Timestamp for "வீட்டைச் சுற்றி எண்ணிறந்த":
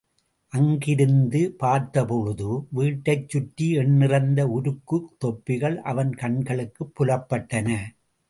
2.69-4.47